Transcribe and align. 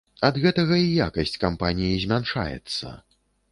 Ад 0.27 0.37
гэтага 0.45 0.79
і 0.83 0.87
якасць 1.07 1.35
кампаніі 1.45 2.01
змяншаецца. 2.07 2.97